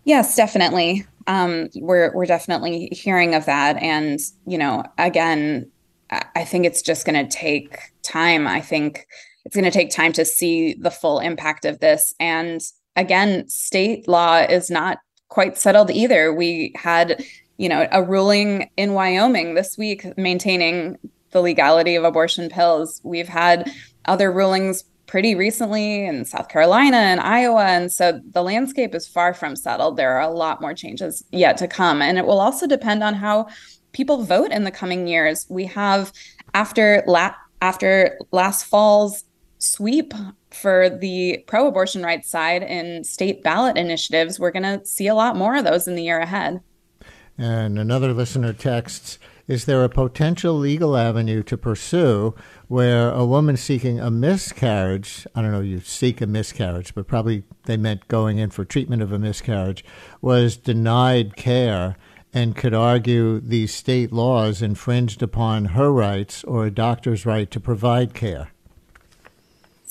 Yes, 0.03 0.35
definitely. 0.35 1.03
Um, 1.25 1.69
we're 1.75 2.13
we're 2.13 2.27
definitely 2.27 2.89
hearing 2.91 3.33
of 3.33 3.45
that, 3.45 3.77
and 3.77 4.19
you 4.45 4.59
know, 4.59 4.83
again, 4.99 5.71
I 6.11 6.43
think 6.43 6.65
it's 6.65 6.81
just 6.81 7.07
going 7.07 7.27
to 7.27 7.35
take 7.35 7.79
time. 8.03 8.45
I 8.45 8.61
think 8.61 9.07
it's 9.45 9.55
going 9.55 9.65
to 9.65 9.71
take 9.71 9.91
time 9.91 10.13
to 10.13 10.25
see 10.25 10.73
the 10.73 10.91
full 10.91 11.19
impact 11.19 11.65
of 11.65 11.79
this. 11.79 12.13
And 12.19 12.61
again, 12.95 13.47
state 13.47 14.07
law 14.07 14.37
is 14.37 14.69
not 14.69 14.99
quite 15.29 15.57
settled 15.57 15.91
either. 15.91 16.33
We 16.33 16.73
had, 16.75 17.23
you 17.57 17.67
know, 17.67 17.87
a 17.91 18.03
ruling 18.03 18.69
in 18.77 18.93
Wyoming 18.93 19.55
this 19.55 19.77
week 19.77 20.17
maintaining 20.17 20.97
the 21.31 21.41
legality 21.41 21.95
of 21.95 22.03
abortion 22.03 22.49
pills. 22.49 23.01
We've 23.03 23.27
had 23.27 23.69
other 24.05 24.31
rulings 24.31 24.83
pretty 25.07 25.35
recently 25.35 26.05
in 26.05 26.25
South 26.25 26.49
Carolina 26.49 26.97
and 26.97 27.19
Iowa. 27.19 27.65
And 27.65 27.91
so 27.91 28.21
the 28.31 28.43
landscape 28.43 28.95
is 28.95 29.07
far 29.07 29.33
from 29.33 29.55
settled. 29.55 29.97
There 29.97 30.15
are 30.15 30.21
a 30.21 30.33
lot 30.33 30.61
more 30.61 30.73
changes 30.73 31.23
yet 31.31 31.57
to 31.57 31.67
come. 31.67 32.01
And 32.01 32.17
it 32.17 32.25
will 32.25 32.39
also 32.39 32.67
depend 32.67 33.03
on 33.03 33.13
how 33.13 33.47
people 33.91 34.23
vote 34.23 34.51
in 34.51 34.63
the 34.63 34.71
coming 34.71 35.07
years. 35.07 35.45
We 35.49 35.65
have 35.65 36.13
after 36.53 37.03
la- 37.05 37.35
after 37.61 38.17
last 38.31 38.65
fall's 38.65 39.23
sweep 39.63 40.13
for 40.51 40.89
the 40.89 41.43
pro 41.47 41.67
abortion 41.67 42.03
rights 42.03 42.29
side 42.29 42.63
in 42.63 43.03
state 43.03 43.43
ballot 43.43 43.77
initiatives, 43.77 44.39
we're 44.39 44.51
going 44.51 44.79
to 44.79 44.85
see 44.85 45.07
a 45.07 45.15
lot 45.15 45.35
more 45.35 45.55
of 45.55 45.63
those 45.63 45.87
in 45.87 45.95
the 45.95 46.03
year 46.03 46.19
ahead. 46.19 46.61
And 47.37 47.79
another 47.79 48.13
listener 48.13 48.53
texts 48.53 49.17
Is 49.47 49.65
there 49.65 49.83
a 49.83 49.89
potential 49.89 50.53
legal 50.53 50.95
avenue 50.95 51.43
to 51.43 51.57
pursue 51.57 52.35
where 52.67 53.11
a 53.11 53.25
woman 53.25 53.57
seeking 53.57 53.99
a 53.99 54.09
miscarriage, 54.09 55.27
I 55.35 55.41
don't 55.41 55.51
know, 55.51 55.59
you 55.59 55.79
seek 55.81 56.21
a 56.21 56.27
miscarriage, 56.27 56.95
but 56.95 57.07
probably 57.07 57.43
they 57.65 57.75
meant 57.75 58.07
going 58.07 58.37
in 58.37 58.51
for 58.51 58.63
treatment 58.63 59.01
of 59.01 59.11
a 59.11 59.19
miscarriage, 59.19 59.83
was 60.21 60.55
denied 60.55 61.35
care 61.35 61.97
and 62.33 62.55
could 62.55 62.73
argue 62.73 63.39
these 63.39 63.73
state 63.73 64.11
laws 64.11 64.61
infringed 64.61 65.21
upon 65.21 65.65
her 65.65 65.91
rights 65.91 66.43
or 66.45 66.65
a 66.65 66.71
doctor's 66.71 67.25
right 67.25 67.51
to 67.51 67.59
provide 67.59 68.13
care? 68.13 68.52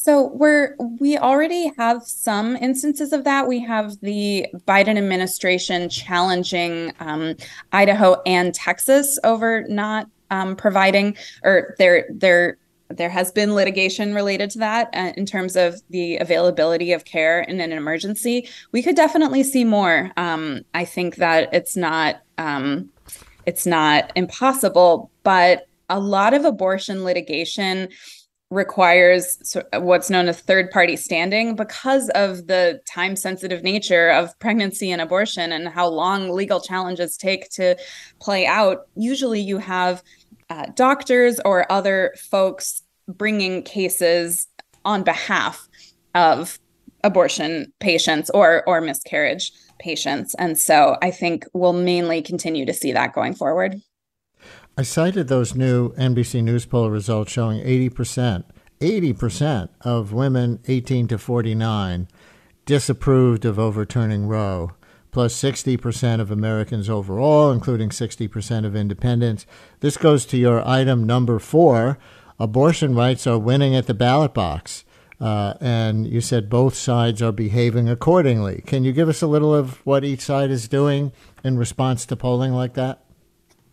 So 0.02 0.32
we're 0.34 0.74
we 0.98 1.16
already 1.16 1.70
have 1.78 2.02
some 2.02 2.56
instances 2.56 3.12
of 3.12 3.22
that. 3.22 3.46
We 3.46 3.60
have 3.60 4.00
the 4.00 4.48
Biden 4.66 4.98
administration 4.98 5.88
challenging 5.88 6.92
um, 6.98 7.36
Idaho 7.70 8.20
and 8.26 8.52
Texas 8.52 9.16
over 9.22 9.64
not 9.68 10.08
um, 10.32 10.56
providing 10.56 11.16
or 11.44 11.76
there 11.78 12.06
there 12.10 12.58
there 12.88 13.10
has 13.10 13.30
been 13.30 13.54
litigation 13.54 14.12
related 14.12 14.50
to 14.50 14.58
that 14.58 14.90
uh, 14.92 15.12
in 15.16 15.24
terms 15.24 15.54
of 15.54 15.80
the 15.90 16.16
availability 16.16 16.92
of 16.92 17.04
care 17.04 17.42
in 17.42 17.60
an 17.60 17.70
emergency. 17.70 18.48
We 18.72 18.82
could 18.82 18.96
definitely 18.96 19.44
see 19.44 19.64
more. 19.64 20.10
Um, 20.16 20.62
I 20.74 20.84
think 20.84 21.14
that 21.16 21.48
it's 21.54 21.76
not 21.76 22.22
um, 22.38 22.90
it's 23.46 23.66
not 23.66 24.10
impossible, 24.16 25.12
but 25.22 25.68
a 25.88 26.00
lot 26.00 26.34
of 26.34 26.44
abortion 26.44 27.04
litigation 27.04 27.88
requires 28.52 29.56
what's 29.72 30.10
known 30.10 30.28
as 30.28 30.38
third 30.38 30.70
party 30.70 30.94
standing 30.94 31.56
because 31.56 32.10
of 32.10 32.46
the 32.48 32.80
time 32.86 33.16
sensitive 33.16 33.62
nature 33.62 34.10
of 34.10 34.38
pregnancy 34.40 34.90
and 34.90 35.00
abortion 35.00 35.52
and 35.52 35.68
how 35.68 35.88
long 35.88 36.30
legal 36.30 36.60
challenges 36.60 37.16
take 37.16 37.48
to 37.48 37.74
play 38.20 38.46
out. 38.46 38.86
Usually, 38.94 39.40
you 39.40 39.56
have 39.56 40.02
uh, 40.50 40.66
doctors 40.74 41.40
or 41.46 41.70
other 41.72 42.14
folks 42.30 42.82
bringing 43.08 43.62
cases 43.62 44.46
on 44.84 45.02
behalf 45.02 45.66
of 46.14 46.58
abortion 47.04 47.72
patients 47.80 48.30
or 48.30 48.62
or 48.68 48.80
miscarriage 48.80 49.50
patients 49.80 50.34
and 50.34 50.56
so 50.56 50.96
i 51.02 51.10
think 51.10 51.44
we'll 51.52 51.72
mainly 51.72 52.22
continue 52.22 52.64
to 52.64 52.72
see 52.72 52.92
that 52.92 53.12
going 53.12 53.34
forward 53.34 53.80
I 54.74 54.82
cited 54.82 55.28
those 55.28 55.54
new 55.54 55.90
NBC 55.96 56.42
News 56.42 56.64
poll 56.64 56.88
results 56.88 57.30
showing 57.30 57.60
80%, 57.62 58.44
80% 58.80 59.68
of 59.82 60.14
women 60.14 60.60
18 60.66 61.08
to 61.08 61.18
49 61.18 62.08
disapproved 62.64 63.44
of 63.44 63.58
overturning 63.58 64.26
Roe, 64.26 64.72
plus 65.10 65.34
60% 65.34 66.20
of 66.20 66.30
Americans 66.30 66.88
overall, 66.88 67.50
including 67.50 67.90
60% 67.90 68.64
of 68.64 68.74
independents. 68.74 69.44
This 69.80 69.98
goes 69.98 70.24
to 70.26 70.38
your 70.38 70.66
item 70.66 71.04
number 71.04 71.38
four 71.38 71.98
abortion 72.40 72.94
rights 72.94 73.26
are 73.26 73.38
winning 73.38 73.76
at 73.76 73.86
the 73.86 73.94
ballot 73.94 74.32
box. 74.32 74.84
Uh, 75.20 75.54
and 75.60 76.06
you 76.06 76.22
said 76.22 76.48
both 76.48 76.74
sides 76.74 77.20
are 77.20 77.30
behaving 77.30 77.90
accordingly. 77.90 78.62
Can 78.66 78.84
you 78.84 78.92
give 78.92 79.10
us 79.10 79.20
a 79.20 79.26
little 79.26 79.54
of 79.54 79.84
what 79.86 80.02
each 80.02 80.22
side 80.22 80.50
is 80.50 80.66
doing 80.66 81.12
in 81.44 81.58
response 81.58 82.06
to 82.06 82.16
polling 82.16 82.52
like 82.52 82.72
that? 82.74 83.01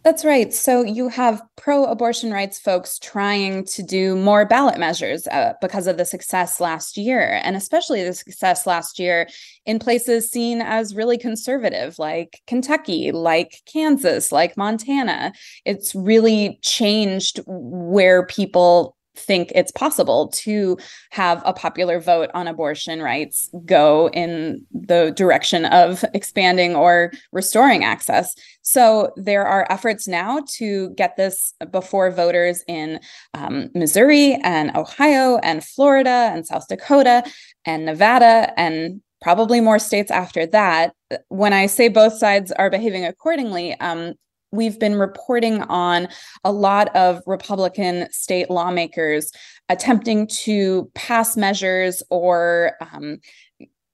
That's 0.03 0.23
right. 0.23 0.53
So 0.53 0.81
you 0.81 1.09
have 1.09 1.41
pro 1.57 1.83
abortion 1.83 2.31
rights 2.31 2.57
folks 2.57 2.99
trying 2.99 3.65
to 3.65 3.83
do 3.83 4.15
more 4.15 4.45
ballot 4.45 4.79
measures 4.79 5.27
uh, 5.27 5.53
because 5.59 5.87
of 5.87 5.97
the 5.97 6.05
success 6.05 6.61
last 6.61 6.95
year, 6.95 7.41
and 7.43 7.57
especially 7.57 8.03
the 8.03 8.13
success 8.13 8.65
last 8.65 8.97
year 8.97 9.27
in 9.65 9.77
places 9.77 10.31
seen 10.31 10.61
as 10.61 10.95
really 10.95 11.17
conservative, 11.17 11.99
like 11.99 12.39
Kentucky, 12.47 13.11
like 13.11 13.61
Kansas, 13.65 14.31
like 14.31 14.55
Montana. 14.55 15.33
It's 15.65 15.93
really 15.93 16.59
changed 16.61 17.41
where 17.45 18.25
people 18.25 18.95
think 19.19 19.51
it's 19.53 19.71
possible 19.71 20.29
to 20.29 20.77
have 21.11 21.41
a 21.45 21.53
popular 21.53 21.99
vote 21.99 22.29
on 22.33 22.47
abortion 22.47 23.01
rights 23.01 23.49
go 23.65 24.09
in 24.13 24.65
the 24.71 25.11
direction 25.15 25.65
of 25.65 26.03
expanding 26.13 26.75
or 26.75 27.11
restoring 27.31 27.83
access. 27.83 28.33
So 28.61 29.11
there 29.15 29.45
are 29.45 29.67
efforts 29.69 30.07
now 30.07 30.43
to 30.57 30.89
get 30.91 31.17
this 31.17 31.53
before 31.71 32.11
voters 32.11 32.63
in 32.67 32.99
um, 33.33 33.69
Missouri 33.73 34.39
and 34.43 34.75
Ohio 34.75 35.37
and 35.37 35.63
Florida 35.63 36.31
and 36.33 36.45
South 36.45 36.67
Dakota 36.67 37.23
and 37.65 37.85
Nevada 37.85 38.53
and 38.57 39.01
probably 39.21 39.59
more 39.59 39.79
states 39.79 40.11
after 40.11 40.45
that. 40.47 40.93
When 41.27 41.53
I 41.53 41.65
say 41.65 41.89
both 41.89 42.13
sides 42.13 42.51
are 42.53 42.69
behaving 42.69 43.05
accordingly, 43.05 43.77
um, 43.79 44.13
we've 44.51 44.79
been 44.79 44.95
reporting 44.95 45.61
on 45.63 46.07
a 46.43 46.51
lot 46.51 46.95
of 46.95 47.21
Republican 47.25 48.11
state 48.11 48.49
lawmakers 48.49 49.31
attempting 49.69 50.27
to 50.27 50.89
pass 50.95 51.37
measures 51.37 52.01
or 52.09 52.73
um, 52.81 53.19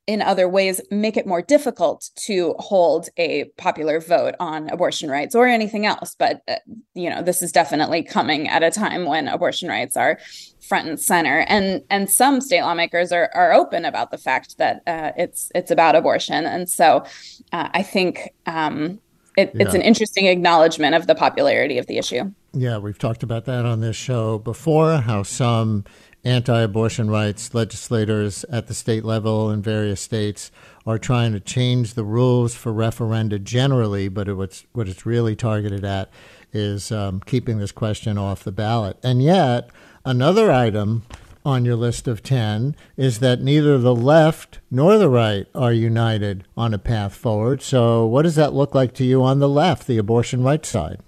in 0.07 0.21
other 0.21 0.47
ways 0.47 0.79
make 0.91 1.17
it 1.17 1.25
more 1.25 1.41
difficult 1.41 2.11
to 2.15 2.53
hold 2.59 3.09
a 3.17 3.45
popular 3.57 3.99
vote 3.99 4.35
on 4.39 4.69
abortion 4.69 5.09
rights 5.09 5.33
or 5.33 5.47
anything 5.47 5.85
else. 5.85 6.15
But 6.17 6.41
uh, 6.47 6.57
you 6.93 7.09
know 7.09 7.21
this 7.21 7.41
is 7.41 7.51
definitely 7.51 8.03
coming 8.03 8.47
at 8.47 8.63
a 8.63 8.71
time 8.71 9.05
when 9.05 9.27
abortion 9.27 9.67
rights 9.67 9.97
are 9.97 10.19
front 10.61 10.87
and 10.87 10.99
center. 10.99 11.39
And 11.47 11.81
and 11.89 12.09
some 12.09 12.39
state 12.39 12.61
lawmakers 12.61 13.11
are 13.11 13.31
are 13.33 13.53
open 13.53 13.83
about 13.83 14.11
the 14.11 14.17
fact 14.17 14.57
that 14.59 14.81
uh, 14.85 15.11
it's 15.17 15.51
it's 15.55 15.71
about 15.71 15.95
abortion. 15.95 16.45
And 16.45 16.69
so 16.69 17.03
uh, 17.51 17.69
i 17.73 17.81
think 17.81 18.29
um, 18.45 18.99
it, 19.37 19.51
yeah. 19.53 19.63
it's 19.63 19.73
an 19.73 19.81
interesting 19.81 20.27
acknowledgement 20.27 20.95
of 20.95 21.07
the 21.07 21.15
popularity 21.15 21.77
of 21.77 21.87
the 21.87 21.97
issue. 21.97 22.31
Yeah, 22.53 22.77
we've 22.77 22.97
talked 22.97 23.23
about 23.23 23.45
that 23.45 23.65
on 23.65 23.81
this 23.81 23.95
show 23.95 24.39
before, 24.39 24.97
how 24.97 25.23
some 25.23 25.83
anti 26.23 26.61
abortion 26.61 27.09
rights 27.09 27.53
legislators 27.53 28.43
at 28.45 28.67
the 28.67 28.73
state 28.73 29.05
level 29.05 29.51
in 29.51 29.61
various 29.61 30.01
states 30.01 30.51
are 30.85 30.97
trying 30.97 31.33
to 31.33 31.39
change 31.39 31.93
the 31.93 32.03
rules 32.03 32.55
for 32.55 32.71
referenda 32.71 33.41
generally, 33.41 34.07
but 34.07 34.27
it, 34.27 34.33
what's, 34.33 34.65
what 34.73 34.87
it's 34.87 35.05
really 35.05 35.35
targeted 35.35 35.83
at 35.83 36.09
is 36.53 36.91
um, 36.91 37.21
keeping 37.25 37.59
this 37.59 37.71
question 37.71 38.17
off 38.17 38.43
the 38.43 38.51
ballot. 38.51 38.97
And 39.03 39.21
yet, 39.21 39.69
another 40.05 40.51
item 40.51 41.03
on 41.45 41.63
your 41.63 41.75
list 41.75 42.07
of 42.07 42.23
10 42.23 42.75
is 42.97 43.19
that 43.19 43.41
neither 43.41 43.77
the 43.77 43.95
left 43.95 44.59
nor 44.71 44.97
the 44.97 45.09
right 45.09 45.47
are 45.53 45.71
united 45.71 46.43
on 46.57 46.73
a 46.73 46.79
path 46.79 47.13
forward. 47.13 47.61
So, 47.61 48.05
what 48.05 48.23
does 48.23 48.35
that 48.35 48.53
look 48.53 48.73
like 48.73 48.93
to 48.95 49.05
you 49.05 49.23
on 49.23 49.39
the 49.39 49.49
left, 49.49 49.87
the 49.87 49.97
abortion 49.97 50.43
rights 50.43 50.69
side? 50.69 50.99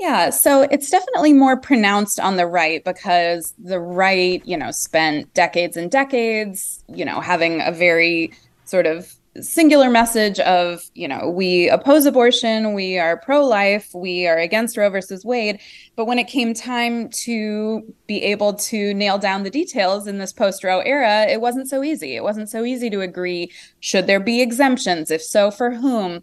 Yeah, 0.00 0.30
so 0.30 0.62
it's 0.62 0.90
definitely 0.90 1.32
more 1.32 1.56
pronounced 1.56 2.18
on 2.18 2.36
the 2.36 2.46
right 2.46 2.84
because 2.84 3.54
the 3.58 3.80
right, 3.80 4.44
you 4.44 4.56
know, 4.56 4.70
spent 4.70 5.32
decades 5.34 5.76
and 5.76 5.90
decades, 5.90 6.82
you 6.88 7.04
know, 7.04 7.20
having 7.20 7.60
a 7.60 7.70
very 7.70 8.32
sort 8.64 8.86
of 8.86 9.14
singular 9.40 9.90
message 9.90 10.38
of, 10.40 10.82
you 10.94 11.08
know, 11.08 11.28
we 11.28 11.68
oppose 11.68 12.06
abortion, 12.06 12.72
we 12.72 12.98
are 12.98 13.16
pro 13.16 13.44
life, 13.44 13.90
we 13.94 14.26
are 14.26 14.38
against 14.38 14.76
Roe 14.76 14.90
versus 14.90 15.24
Wade. 15.24 15.60
But 15.96 16.06
when 16.06 16.18
it 16.18 16.28
came 16.28 16.54
time 16.54 17.08
to 17.24 17.82
be 18.06 18.22
able 18.22 18.54
to 18.54 18.94
nail 18.94 19.18
down 19.18 19.42
the 19.42 19.50
details 19.50 20.06
in 20.06 20.18
this 20.18 20.32
post 20.32 20.62
Roe 20.62 20.80
era, 20.80 21.26
it 21.26 21.40
wasn't 21.40 21.68
so 21.68 21.82
easy. 21.82 22.14
It 22.14 22.22
wasn't 22.22 22.48
so 22.48 22.64
easy 22.64 22.90
to 22.90 23.00
agree 23.00 23.50
should 23.80 24.06
there 24.06 24.20
be 24.20 24.40
exemptions? 24.40 25.10
If 25.10 25.22
so, 25.22 25.50
for 25.50 25.72
whom? 25.72 26.22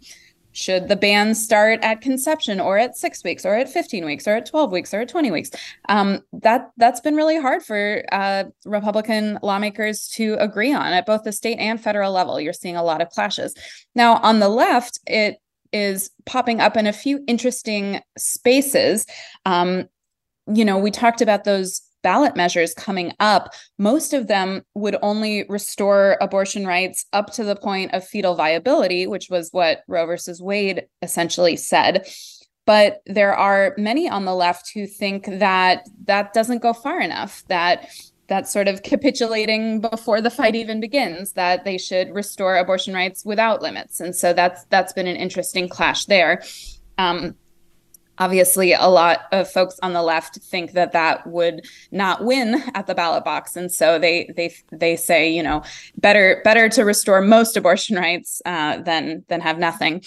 Should 0.52 0.88
the 0.88 0.96
ban 0.96 1.34
start 1.34 1.80
at 1.82 2.00
conception 2.00 2.60
or 2.60 2.78
at 2.78 2.96
six 2.96 3.24
weeks 3.24 3.44
or 3.44 3.54
at 3.54 3.68
15 3.68 4.04
weeks 4.04 4.28
or 4.28 4.36
at 4.36 4.46
12 4.46 4.70
weeks 4.70 4.94
or 4.94 5.00
at 5.00 5.08
20 5.08 5.30
weeks? 5.30 5.50
Um, 5.88 6.20
that 6.32 6.70
that's 6.76 7.00
been 7.00 7.16
really 7.16 7.40
hard 7.40 7.62
for 7.62 8.04
uh, 8.12 8.44
republican 8.64 9.38
lawmakers 9.42 10.08
to 10.08 10.36
agree 10.38 10.72
on 10.72 10.92
at 10.92 11.06
both 11.06 11.24
the 11.24 11.32
state 11.32 11.58
and 11.58 11.80
federal 11.80 12.12
level. 12.12 12.40
You're 12.40 12.52
seeing 12.52 12.76
a 12.76 12.84
lot 12.84 13.00
of 13.00 13.08
clashes. 13.10 13.54
Now 13.94 14.16
on 14.18 14.38
the 14.38 14.48
left 14.48 15.00
it 15.06 15.38
is 15.72 16.10
popping 16.26 16.60
up 16.60 16.76
in 16.76 16.86
a 16.86 16.92
few 16.92 17.24
interesting 17.26 18.00
spaces. 18.18 19.06
Um, 19.46 19.88
you 20.52 20.64
know 20.64 20.78
we 20.78 20.90
talked 20.90 21.22
about 21.22 21.44
those 21.44 21.82
ballot 22.02 22.36
measures 22.36 22.74
coming 22.74 23.12
up, 23.20 23.52
most 23.78 24.12
of 24.12 24.26
them 24.26 24.62
would 24.74 24.96
only 25.02 25.44
restore 25.48 26.16
abortion 26.20 26.66
rights 26.66 27.06
up 27.12 27.32
to 27.34 27.44
the 27.44 27.56
point 27.56 27.94
of 27.94 28.06
fetal 28.06 28.34
viability, 28.34 29.06
which 29.06 29.28
was 29.30 29.50
what 29.52 29.82
Roe 29.88 30.06
versus 30.06 30.40
Wade 30.40 30.86
essentially 31.00 31.56
said. 31.56 32.06
But 32.64 33.02
there 33.06 33.34
are 33.34 33.74
many 33.76 34.08
on 34.08 34.24
the 34.24 34.34
left 34.34 34.70
who 34.72 34.86
think 34.86 35.26
that 35.26 35.88
that 36.04 36.32
doesn't 36.32 36.62
go 36.62 36.72
far 36.72 37.00
enough, 37.00 37.42
that 37.48 37.90
that's 38.28 38.52
sort 38.52 38.68
of 38.68 38.82
capitulating 38.82 39.80
before 39.80 40.20
the 40.20 40.30
fight 40.30 40.54
even 40.54 40.80
begins 40.80 41.32
that 41.32 41.64
they 41.64 41.76
should 41.76 42.14
restore 42.14 42.56
abortion 42.56 42.94
rights 42.94 43.24
without 43.26 43.60
limits 43.60 44.00
and 44.00 44.16
so 44.16 44.32
that's 44.32 44.64
that's 44.66 44.92
been 44.94 45.06
an 45.06 45.16
interesting 45.16 45.68
clash 45.68 46.06
there 46.06 46.40
um, 46.98 47.34
obviously 48.18 48.72
a 48.72 48.86
lot 48.86 49.20
of 49.32 49.50
folks 49.50 49.78
on 49.82 49.92
the 49.92 50.02
left 50.02 50.36
think 50.36 50.72
that 50.72 50.92
that 50.92 51.26
would 51.26 51.66
not 51.90 52.24
win 52.24 52.62
at 52.74 52.86
the 52.86 52.94
ballot 52.94 53.24
box. 53.24 53.56
And 53.56 53.70
so 53.70 53.98
they 53.98 54.32
they 54.36 54.54
they 54.70 54.96
say 54.96 55.30
you 55.30 55.42
know 55.42 55.62
better 55.96 56.40
better 56.44 56.68
to 56.70 56.84
restore 56.84 57.20
most 57.20 57.56
abortion 57.56 57.96
rights 57.96 58.42
uh, 58.44 58.78
than 58.78 59.24
than 59.28 59.40
have 59.40 59.58
nothing. 59.58 60.02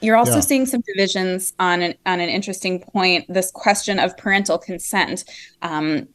You're 0.00 0.16
also 0.16 0.34
yeah. 0.34 0.40
seeing 0.40 0.66
some 0.66 0.82
divisions 0.82 1.54
on 1.58 1.82
an 1.82 1.94
on 2.06 2.20
an 2.20 2.28
interesting 2.28 2.80
point 2.80 3.24
this 3.32 3.50
question 3.50 3.98
of 3.98 4.16
parental 4.16 4.58
consent. 4.58 5.24
Um, 5.62 6.08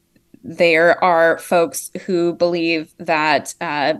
there 0.43 1.03
are 1.03 1.37
folks 1.39 1.91
who 2.05 2.33
believe 2.33 2.93
that 2.97 3.53
uh, 3.59 3.95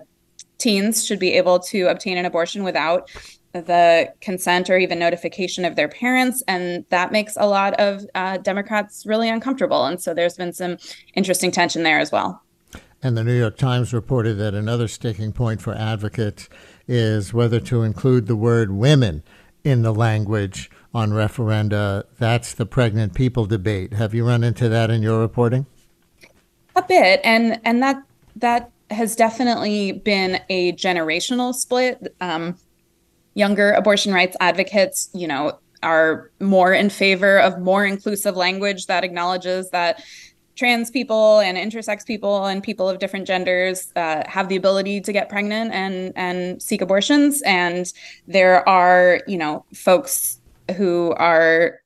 teens 0.57 1.05
should 1.05 1.19
be 1.19 1.33
able 1.33 1.59
to 1.59 1.88
obtain 1.88 2.17
an 2.17 2.25
abortion 2.25 2.63
without 2.63 3.09
the 3.53 4.13
consent 4.21 4.69
or 4.69 4.77
even 4.77 4.99
notification 4.99 5.65
of 5.65 5.75
their 5.75 5.87
parents. 5.87 6.43
And 6.47 6.85
that 6.89 7.11
makes 7.11 7.35
a 7.37 7.47
lot 7.47 7.73
of 7.79 8.05
uh, 8.15 8.37
Democrats 8.37 9.05
really 9.05 9.29
uncomfortable. 9.29 9.85
And 9.85 10.01
so 10.01 10.13
there's 10.13 10.35
been 10.35 10.53
some 10.53 10.77
interesting 11.15 11.51
tension 11.51 11.83
there 11.83 11.99
as 11.99 12.11
well. 12.11 12.41
And 13.01 13.17
the 13.17 13.23
New 13.23 13.37
York 13.37 13.57
Times 13.57 13.93
reported 13.93 14.35
that 14.35 14.53
another 14.53 14.87
sticking 14.87 15.31
point 15.31 15.61
for 15.61 15.73
advocates 15.73 16.49
is 16.87 17.33
whether 17.33 17.59
to 17.61 17.83
include 17.83 18.27
the 18.27 18.35
word 18.35 18.71
women 18.71 19.23
in 19.63 19.81
the 19.83 19.93
language 19.93 20.69
on 20.93 21.11
referenda. 21.11 22.03
That's 22.17 22.53
the 22.53 22.65
pregnant 22.65 23.13
people 23.13 23.45
debate. 23.45 23.93
Have 23.93 24.13
you 24.13 24.27
run 24.27 24.43
into 24.43 24.67
that 24.69 24.89
in 24.89 25.01
your 25.01 25.19
reporting? 25.19 25.65
A 26.75 26.83
bit. 26.83 27.21
And 27.23 27.59
and 27.63 27.81
that 27.81 28.03
that 28.35 28.71
has 28.89 29.15
definitely 29.15 29.91
been 29.91 30.41
a 30.49 30.73
generational 30.73 31.53
split. 31.53 32.15
Um, 32.21 32.57
younger 33.39 33.72
abortion 33.72 34.13
rights 34.13 34.38
advocates, 34.39 35.10
you 35.13 35.27
know, 35.27 35.58
are 35.81 36.29
more 36.41 36.74
in 36.74 36.89
favor 36.89 37.39
of 37.39 37.60
more 37.60 37.86
inclusive 37.86 38.36
language 38.36 38.88
that 38.88 39.03
acknowledges 39.03 39.69
that 39.69 40.03
trans 40.55 40.91
people 40.91 41.39
and 41.39 41.58
intersex 41.58 42.05
people 42.05 42.46
and 42.46 42.62
people 42.62 42.89
of 42.89 43.00
different 43.00 43.25
genders 43.25 43.93
uh, 43.96 44.24
have 44.27 44.50
the 44.50 44.58
ability 44.58 45.00
to 45.00 45.13
get 45.13 45.29
pregnant 45.29 45.72
and 45.72 46.12
and 46.17 46.62
seek 46.62 46.81
abortions. 46.81 47.41
And 47.43 47.91
there 48.27 48.67
are 48.67 49.22
you 49.25 49.38
know 49.38 49.65
folks 49.74 50.41
who 50.75 51.13
are 51.17 51.79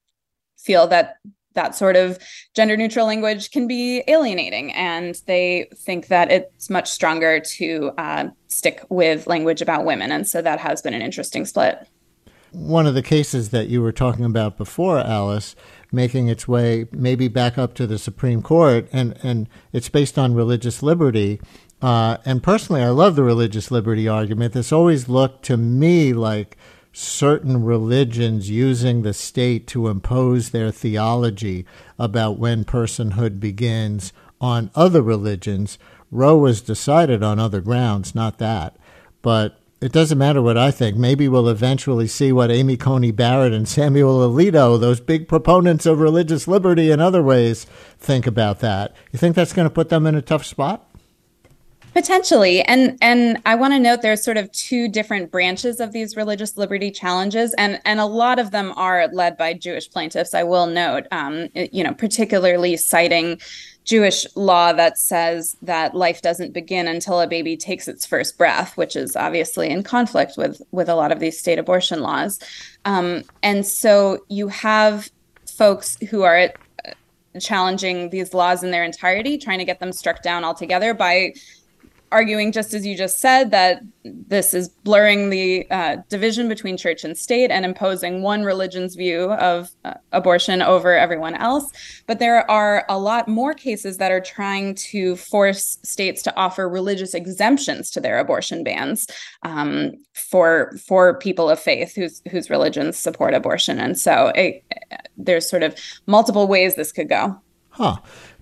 feel 0.58 0.88
that 0.88 1.18
that 1.54 1.76
sort 1.76 1.96
of 1.96 2.18
gender 2.54 2.78
neutral 2.78 3.06
language 3.06 3.52
can 3.52 3.68
be 3.68 4.04
alienating 4.08 4.72
and 4.74 5.22
they 5.26 5.68
think 5.76 6.08
that 6.08 6.32
it's 6.32 6.70
much 6.70 6.90
stronger 6.90 7.40
to 7.40 7.92
uh, 7.98 8.28
stick 8.48 8.86
with 8.90 9.28
language 9.28 9.62
about 9.62 9.86
women 9.86 10.12
and 10.12 10.28
so 10.28 10.42
that 10.42 10.60
has 10.60 10.82
been 10.82 10.94
an 10.94 11.02
interesting 11.02 11.46
split. 11.46 11.88
One 12.52 12.86
of 12.86 12.94
the 12.94 13.02
cases 13.02 13.50
that 13.50 13.68
you 13.68 13.82
were 13.82 13.92
talking 13.92 14.26
about 14.26 14.58
before 14.58 15.00
alice 15.00 15.56
making 15.92 16.28
its 16.28 16.48
way 16.48 16.88
maybe 16.92 17.28
back 17.28 17.58
up 17.58 17.74
to 17.76 17.88
the 17.88 17.98
supreme 17.98 18.42
court 18.42 18.88
and, 18.92 19.18
and 19.24 19.48
it's 19.72 19.90
based 19.90 20.18
on 20.18 20.34
religious 20.34 20.84
liberty 20.84 21.40
uh, 21.82 22.18
and 22.26 22.44
personally 22.44 22.82
i 22.82 22.90
love 22.90 23.16
the 23.16 23.24
religious 23.24 23.72
liberty 23.72 24.08
argument. 24.08 24.54
This 24.54 24.72
always 24.72 25.10
looked 25.10 25.44
to 25.46 25.58
me 25.58 26.14
like 26.14 26.58
certain 26.94 27.64
religions 27.64 28.50
using 28.50 29.02
the 29.02 29.14
state 29.14 29.68
to 29.68 29.88
impose 29.88 30.52
their 30.52 30.72
theology 30.72 31.66
about 31.98 32.38
when 32.38 32.64
personhood 32.64 33.40
begins 33.40 34.14
on 34.40 34.70
other 34.76 35.02
religions. 35.02 35.80
Roe 36.12 36.38
was 36.38 36.62
decided 36.62 37.24
on 37.24 37.40
other 37.40 37.60
grounds, 37.60 38.14
not 38.14 38.38
that. 38.38 38.78
But 39.24 39.60
it 39.82 39.92
doesn't 39.92 40.18
matter 40.18 40.42
what 40.42 40.58
I 40.58 40.72
think. 40.72 40.96
Maybe 40.96 41.28
we'll 41.28 41.50
eventually 41.50 42.08
see 42.08 42.32
what 42.32 42.52
Amy 42.52 42.78
Coney 42.78 43.12
Barrett 43.12 43.52
and 43.52 43.68
Samuel 43.68 44.20
Alito, 44.20 44.80
those 44.80 45.02
big 45.02 45.28
proponents 45.28 45.86
of 45.86 46.00
religious 46.00 46.48
liberty 46.48 46.92
in 46.92 47.02
other 47.02 47.24
ways, 47.24 47.66
think 47.98 48.28
about 48.28 48.60
that. 48.60 48.96
You 49.12 49.20
think 49.20 49.36
that's 49.36 49.52
going 49.52 49.68
to 49.68 49.74
put 49.74 49.90
them 49.90 50.06
in 50.06 50.16
a 50.16 50.22
tough 50.22 50.46
spot? 50.46 50.88
Potentially. 51.94 52.64
And 52.64 52.98
and 53.02 53.40
I 53.46 53.54
want 53.54 53.74
to 53.74 53.80
note 53.80 54.02
there's 54.02 54.24
sort 54.24 54.38
of 54.38 54.52
two 54.52 54.88
different 54.88 55.30
branches 55.30 55.80
of 55.80 55.92
these 55.92 56.16
religious 56.16 56.58
liberty 56.58 56.90
challenges 56.90 57.54
and 57.54 57.80
and 57.86 58.00
a 58.00 58.06
lot 58.06 58.40
of 58.40 58.50
them 58.50 58.74
are 58.76 59.08
led 59.10 59.38
by 59.38 59.54
Jewish 59.54 59.92
plaintiffs. 59.92 60.34
I 60.34 60.42
will 60.42 60.66
note 60.66 61.06
um, 61.12 61.50
you 61.54 61.84
know 61.84 61.94
particularly 61.94 62.78
citing 62.78 63.40
Jewish 63.84 64.26
law 64.36 64.74
that 64.74 64.98
says 64.98 65.56
that 65.62 65.94
life 65.94 66.24
doesn't 66.24 66.52
begin 66.52 66.88
until 66.88 67.22
a 67.22 67.28
baby 67.28 67.56
takes 67.56 67.88
its 67.88 68.08
first 68.08 68.40
breath, 68.40 68.76
which 68.76 68.96
is 68.96 69.16
obviously 69.16 69.70
in 69.70 69.84
conflict 69.84 70.34
with 70.36 70.64
with 70.72 70.90
a 70.90 70.96
lot 70.96 71.12
of 71.12 71.20
these 71.20 71.40
state 71.40 71.60
abortion 71.60 72.02
laws. 72.02 72.40
Um, 72.86 73.24
and 73.44 73.68
so 73.68 74.26
you 74.30 74.48
have 74.48 75.12
folks 75.46 75.98
who 76.10 76.24
are 76.24 76.40
uh, 76.40 76.92
challenging 77.40 78.10
these 78.10 78.34
laws 78.34 78.64
in 78.64 78.72
their 78.72 78.84
entirety, 78.84 79.38
trying 79.38 79.60
to 79.60 79.66
get 79.66 79.80
them 79.80 79.92
struck 79.92 80.24
down 80.24 80.44
altogether 80.44 80.96
by 80.96 81.34
arguing, 82.14 82.52
just 82.52 82.74
as 82.74 82.86
you 82.86 82.96
just 82.96 83.20
said, 83.20 83.52
that 83.52 83.82
this 84.04 84.54
is 84.54 84.70
blurring 84.70 85.30
the 85.30 85.68
uh, 85.72 85.98
division 86.08 86.48
between 86.48 86.78
church 86.78 87.04
and 87.04 87.18
state 87.18 87.52
and 87.52 87.66
imposing 87.66 88.22
one 88.22 88.44
religion's 88.44 88.96
view 88.96 89.34
of 89.34 89.72
uh, 89.84 89.96
abortion 90.12 90.62
over 90.62 90.96
everyone 90.96 91.36
else. 91.36 91.72
But 92.08 92.20
there 92.20 92.50
are 92.50 92.86
a 92.88 93.00
lot 93.00 93.28
more 93.28 93.54
cases 93.54 93.98
that 93.98 94.12
are 94.12 94.22
trying 94.22 94.76
to 94.76 95.16
force 95.16 95.80
states 95.84 96.22
to 96.24 96.36
offer 96.36 96.70
religious 96.70 97.14
exemptions 97.14 97.90
to 97.92 98.00
their 98.00 98.20
abortion 98.20 98.64
bans 98.64 99.08
um, 99.42 99.92
for 100.14 100.78
for 100.88 101.18
people 101.18 101.50
of 101.50 101.60
faith 101.60 101.96
whose 101.96 102.22
whose 102.30 102.50
religions 102.50 102.98
support 102.98 103.34
abortion. 103.34 103.80
And 103.80 103.98
so 103.98 104.32
it, 104.36 104.64
there's 105.18 105.50
sort 105.50 105.64
of 105.64 105.76
multiple 106.06 106.48
ways 106.48 106.76
this 106.76 106.92
could 106.92 107.10
go. 107.10 107.42
Huh. 107.70 107.98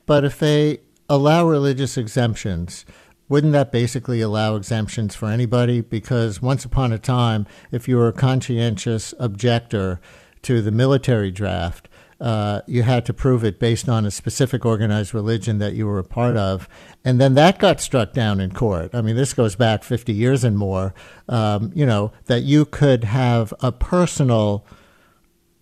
But 0.05 0.25
if 0.25 0.39
they 0.39 0.79
allow 1.07 1.45
religious 1.45 1.97
exemptions, 1.97 2.85
wouldn't 3.31 3.53
that 3.53 3.71
basically 3.71 4.19
allow 4.19 4.57
exemptions 4.57 5.15
for 5.15 5.29
anybody? 5.29 5.79
Because 5.79 6.41
once 6.41 6.65
upon 6.65 6.91
a 6.91 6.99
time, 6.99 7.47
if 7.71 7.87
you 7.87 7.95
were 7.95 8.09
a 8.09 8.13
conscientious 8.13 9.13
objector 9.19 10.01
to 10.41 10.61
the 10.61 10.69
military 10.69 11.31
draft, 11.31 11.87
uh, 12.19 12.59
you 12.67 12.83
had 12.83 13.05
to 13.05 13.13
prove 13.13 13.45
it 13.45 13.57
based 13.57 13.87
on 13.87 14.05
a 14.05 14.11
specific 14.11 14.65
organized 14.65 15.13
religion 15.13 15.59
that 15.59 15.75
you 15.75 15.87
were 15.87 15.97
a 15.97 16.03
part 16.03 16.35
of. 16.35 16.67
And 17.05 17.21
then 17.21 17.35
that 17.35 17.57
got 17.57 17.79
struck 17.79 18.11
down 18.11 18.41
in 18.41 18.51
court. 18.51 18.93
I 18.93 19.01
mean, 19.01 19.15
this 19.15 19.33
goes 19.33 19.55
back 19.55 19.85
50 19.85 20.11
years 20.11 20.43
and 20.43 20.57
more. 20.57 20.93
Um, 21.29 21.71
you 21.73 21.85
know, 21.85 22.11
that 22.25 22.41
you 22.41 22.65
could 22.65 23.05
have 23.05 23.53
a 23.61 23.71
personal 23.71 24.65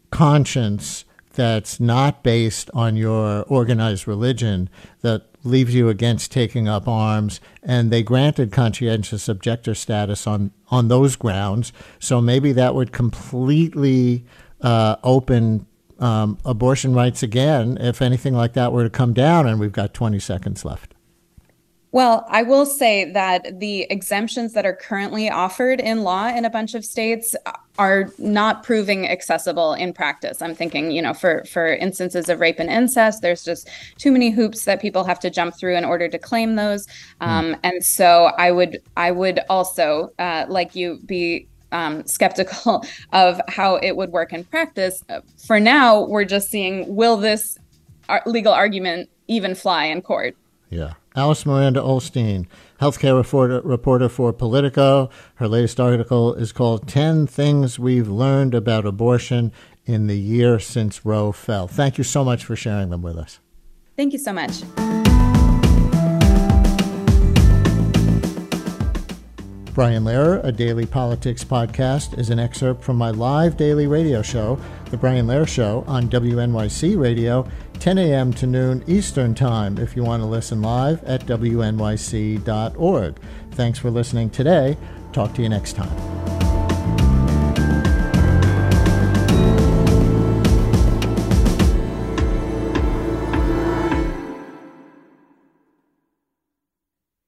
conscience 0.09 1.05
that's 1.33 1.79
not 1.79 2.23
based 2.23 2.71
on 2.73 2.95
your 2.95 3.43
organized 3.43 4.07
religion 4.07 4.71
that 5.01 5.28
leaves 5.43 5.73
you 5.73 5.89
against 5.89 6.31
taking 6.31 6.67
up 6.67 6.87
arms, 6.87 7.39
and 7.63 7.91
they 7.91 8.03
granted 8.03 8.51
conscientious 8.51 9.29
objector 9.29 9.73
status 9.75 10.27
on 10.27 10.51
on 10.69 10.87
those 10.87 11.15
grounds. 11.15 11.73
So 11.99 12.21
maybe 12.21 12.51
that 12.53 12.75
would 12.75 12.91
completely 12.91 14.25
uh, 14.61 14.97
open 15.03 15.65
um, 15.99 16.37
abortion 16.45 16.93
rights 16.93 17.23
again 17.23 17.77
if 17.79 18.01
anything 18.01 18.33
like 18.33 18.53
that 18.53 18.71
were 18.71 18.83
to 18.83 18.89
come 18.89 19.13
down. 19.13 19.47
And 19.47 19.59
we've 19.59 19.71
got 19.71 19.93
20 19.93 20.19
seconds 20.19 20.63
left. 20.63 20.93
Well, 21.91 22.25
I 22.29 22.43
will 22.43 22.67
say 22.67 23.11
that 23.11 23.59
the 23.59 23.87
exemptions 23.89 24.53
that 24.53 24.65
are 24.65 24.75
currently 24.75 25.27
offered 25.27 25.79
in 25.79 26.03
law 26.03 26.27
in 26.27 26.45
a 26.45 26.49
bunch 26.49 26.75
of 26.75 26.85
states 26.85 27.35
are 27.79 28.09
not 28.19 28.61
proving 28.61 29.07
accessible 29.07 29.73
in 29.73 29.93
practice. 29.93 30.39
I'm 30.41 30.53
thinking, 30.53 30.91
you 30.91 31.01
know, 31.01 31.13
for 31.13 31.43
for 31.45 31.73
instances 31.73 32.29
of 32.29 32.41
rape 32.41 32.59
and 32.59 32.69
incest, 32.69 33.23
there's 33.23 33.43
just 33.43 33.67
too 33.97 34.11
many 34.11 34.29
hoops 34.29 34.65
that 34.65 34.81
people 34.81 35.03
have 35.03 35.19
to 35.21 35.31
jump 35.31 35.57
through 35.57 35.77
in 35.77 35.85
order 35.85 36.07
to 36.09 36.19
claim 36.19 36.55
those. 36.55 36.85
Um, 37.21 37.55
and 37.63 37.83
so 37.83 38.31
I 38.37 38.51
would 38.51 38.83
I 38.95 39.09
would 39.09 39.39
also 39.49 40.11
uh, 40.19 40.45
like 40.47 40.75
you 40.75 40.99
be 41.05 41.47
um, 41.71 42.05
skeptical 42.05 42.85
of 43.13 43.41
how 43.47 43.77
it 43.77 43.95
would 43.95 44.11
work 44.11 44.31
in 44.31 44.43
practice. 44.43 45.03
For 45.47 45.59
now, 45.59 46.05
we're 46.05 46.25
just 46.25 46.49
seeing 46.49 46.95
will 46.95 47.17
this 47.17 47.57
legal 48.27 48.53
argument 48.53 49.09
even 49.27 49.55
fly 49.55 49.85
in 49.85 50.01
court? 50.03 50.35
Yeah. 50.69 50.93
Alice 51.15 51.45
Miranda 51.45 51.81
Ollstein, 51.81 52.45
healthcare 52.79 53.17
reporter, 53.17 53.61
reporter 53.61 54.09
for 54.09 54.31
Politico. 54.31 55.09
Her 55.35 55.47
latest 55.47 55.79
article 55.79 56.33
is 56.35 56.51
called 56.51 56.87
10 56.87 57.27
Things 57.27 57.79
We've 57.79 58.07
Learned 58.07 58.53
About 58.53 58.85
Abortion 58.85 59.51
in 59.85 60.07
the 60.07 60.19
Year 60.19 60.59
Since 60.59 61.05
Roe 61.05 61.31
Fell. 61.31 61.67
Thank 61.67 61.97
you 61.97 62.03
so 62.03 62.23
much 62.23 62.45
for 62.45 62.55
sharing 62.55 62.89
them 62.89 63.01
with 63.01 63.17
us. 63.17 63.39
Thank 63.97 64.13
you 64.13 64.19
so 64.19 64.31
much. 64.31 64.63
Brian 69.73 70.03
Lehrer, 70.03 70.43
a 70.43 70.51
daily 70.51 70.85
politics 70.85 71.43
podcast, 71.43 72.19
is 72.19 72.29
an 72.29 72.37
excerpt 72.37 72.83
from 72.83 72.97
my 72.97 73.11
live 73.11 73.55
daily 73.55 73.87
radio 73.87 74.21
show, 74.21 74.59
The 74.91 74.97
Brian 74.97 75.25
Lehrer 75.25 75.47
Show, 75.47 75.85
on 75.87 76.09
WNYC 76.09 76.99
Radio 76.99 77.47
10 77.79 77.97
a.m. 77.97 78.33
to 78.33 78.45
noon 78.45 78.83
Eastern 78.87 79.33
Time 79.33 79.77
if 79.77 79.95
you 79.95 80.03
want 80.03 80.21
to 80.21 80.27
listen 80.27 80.61
live 80.61 81.03
at 81.05 81.25
wnyc.org. 81.25 83.15
Thanks 83.51 83.79
for 83.79 83.89
listening 83.89 84.29
today. 84.29 84.77
Talk 85.13 85.33
to 85.35 85.41
you 85.41 85.49
next 85.49 85.73
time. 85.73 86.38